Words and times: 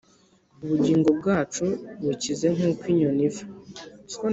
Ubugingo 0.63 1.09
bwacu 1.19 1.65
bukize 2.03 2.45
nkuko 2.55 2.83
inyoni 2.93 3.23
iva 3.27 3.43